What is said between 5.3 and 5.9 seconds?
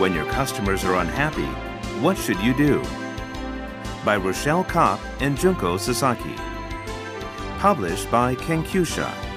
Junko